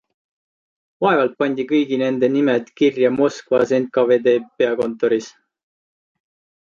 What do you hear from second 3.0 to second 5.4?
Moskvas NKVD peakontoris?